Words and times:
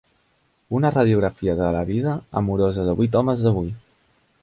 Una 0.77 0.91
radiografia 0.95 1.55
de 1.61 1.69
la 1.77 1.85
vida 1.91 2.17
amorosa 2.43 2.89
de 2.91 2.99
vuit 3.03 3.23
homes 3.23 3.45
d'avui. 3.49 3.73